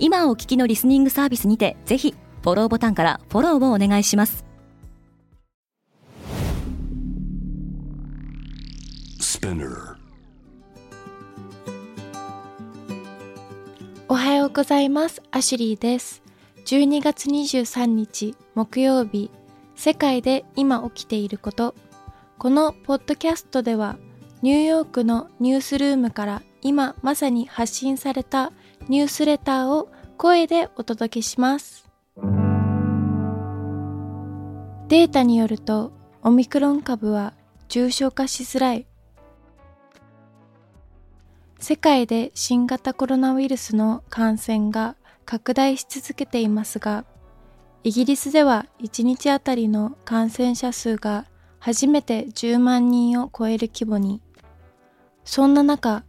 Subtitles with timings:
[0.00, 4.44] 今お聞きのリスニングサービスにてぜひフォローボタンからフォローをお願いします。
[14.10, 15.20] おはようございます。
[15.32, 16.22] アシュリーです。
[16.64, 19.30] 12月23日木曜日
[19.74, 21.74] 世界で今起きていること。
[22.38, 23.98] このポッドキャストでは
[24.42, 28.52] ニューヨークのニュースルームから今まさに発信された
[28.88, 31.86] ニュースレターを声でお届けします。
[34.88, 37.34] データによるとオミクロン株は
[37.68, 38.86] 重症化しづらい。
[41.58, 47.04] 世界で新型コロナウイルスの感染が拡大し続けていますが、
[47.84, 51.26] イギリスでは1日あたりの感染者数が
[51.58, 54.22] 初めて10万人を超える規模に。
[55.24, 56.04] そんな中、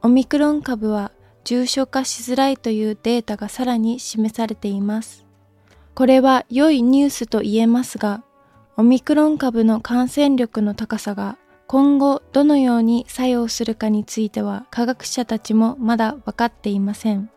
[0.00, 1.12] オミクロン株は
[1.44, 5.24] 重症化しづらいというデータがさらに示されています。
[5.94, 8.24] これは良いニュースと言えますが、
[8.76, 17.30] オミクロン株の感染力の高さが今後どのように作用するかについては科学者たちもまだ分かっていません。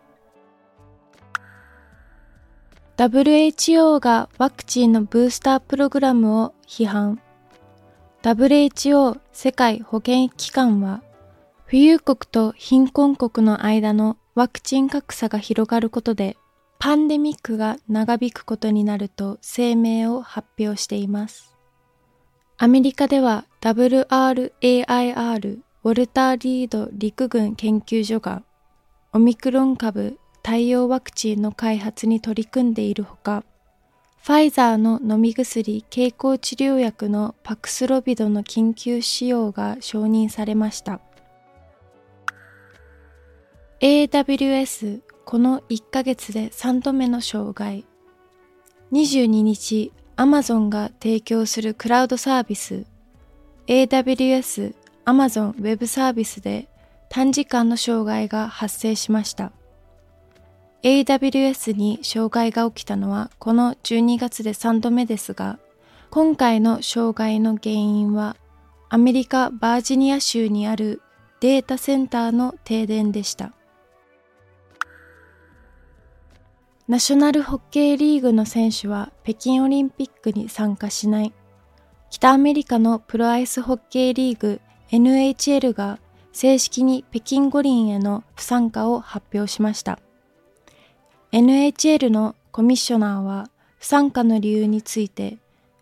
[2.98, 7.22] WHO がワクチンのブースタープログラムを批判。
[8.24, 11.04] WHO 世界保健機関は
[11.70, 16.38] 富裕国と貧困国の間のワクチン格差が広がることで、
[16.80, 21.58] パンデミックが長引くことになると声明を発表しています。
[22.58, 24.08] アメリカでは WRAIR
[25.84, 28.44] ウォルター・リード陸軍研究所が
[29.12, 33.44] オミクロン株対応ワクチンの開発に取り組んでいるほか、
[34.24, 41.02] ファイザーの飲み薬経口治療薬のパクスロビドの緊急使用が承認されました。
[43.80, 47.86] AWS この1ヶ月で3度目の障害
[48.92, 52.88] 22日 Amazon が提供するクラウドサービス。
[53.68, 54.74] AWS
[55.06, 56.68] Amazon Web サービスで
[57.10, 59.52] 短時間の障害が発生しました。
[60.82, 65.60] AWS に障害が起きたのはこの12月で3度目ですが
[66.10, 68.38] 今回の障害の原因は
[68.90, 71.04] アメリカ・バージニア州にある
[71.42, 73.54] データセンターの停電でした。
[76.88, 81.34] ナショナルホッケーリーグの選手は北京オリンピックに参加しない。
[82.10, 84.62] 北アメリカのプロアイスホッケーリーグ
[84.92, 86.00] NHL が
[86.32, 90.00] 正式に北京五輪への不参加を発表しました。
[91.34, 93.50] NHL のコミッショナーは
[93.80, 95.40] 不参加の理由について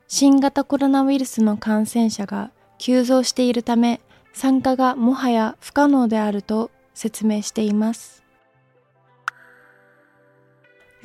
[0.08, 2.50] 新型コロナウイルスの感染者が
[2.80, 4.02] 急増しているため
[4.34, 8.25] 参加がもはや不可能であると説明しています。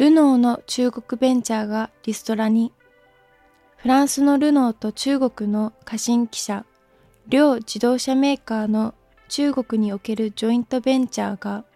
[0.00, 2.72] ルノーの中国ベンチャーがリストラに、
[3.76, 6.64] フランスのルノーと中国の過信記者、
[7.28, 8.94] 両自動車メーカーの
[9.28, 11.66] 中国におけるジョイントベンチャーが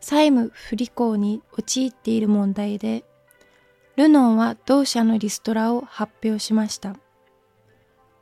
[0.00, 3.04] 債務不履行に陥っている問題で、
[3.94, 6.96] ルノーは同社のリストラを発表しました。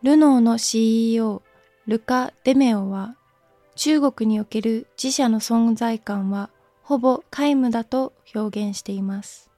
[0.03, 1.41] ルノーの CEO、
[1.87, 3.17] ルカ・デメオは、
[3.77, 6.51] 中国における自社の存在感は
[6.89, 9.51] ほぼ皆無だと表現しています。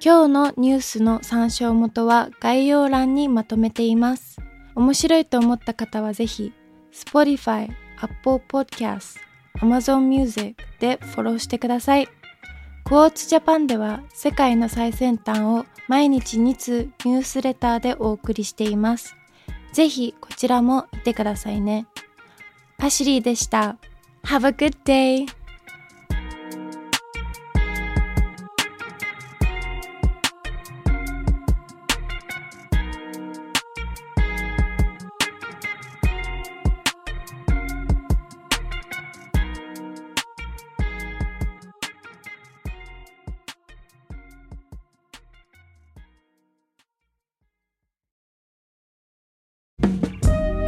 [0.00, 4.38] 今日のニュースの参照元は概要欄にまとめています。
[4.76, 6.52] 面白いと思った方はぜひ
[6.92, 7.68] Spotify、
[8.00, 12.08] Apple Podcast、Amazon Music でフォローしてください。
[12.84, 19.16] クォーツジャパンでは世界の最先端を毎日2通ニュースレターでお送りしています。
[19.72, 21.86] ぜひこちらも見てくださいね。
[22.78, 23.76] パシリーでした。
[24.24, 25.41] Have a good day!